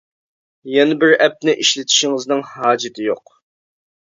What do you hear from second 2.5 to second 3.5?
ھاجىتى يوق.